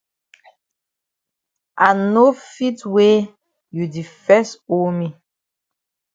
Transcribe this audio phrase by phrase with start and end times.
[1.85, 3.17] I no fit wey
[3.75, 5.07] you di fes owe me.